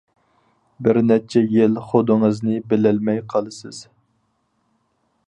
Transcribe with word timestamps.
بىر 0.85 0.97
نەچچە 1.09 1.43
يىل 1.57 1.77
خۇدىڭىزنى 1.91 2.57
بىلەلمەي 2.73 3.21
قالىسىز. 3.35 3.83